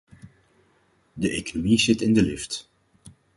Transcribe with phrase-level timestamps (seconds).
[1.13, 2.69] De economie zit in de lift.